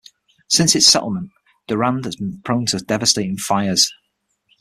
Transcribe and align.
Since 0.49 0.73
its 0.75 0.87
settlement, 0.87 1.29
Durand 1.67 2.05
has 2.05 2.15
been 2.15 2.41
prone 2.41 2.65
to 2.65 2.79
devastating 2.79 3.37
fires. 3.37 3.93